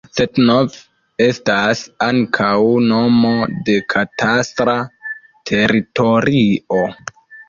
[0.17, 0.77] Cetnov
[1.25, 2.61] estas ankaŭ
[2.91, 3.33] nomo
[3.67, 4.75] de katastra
[5.51, 6.81] teritorio.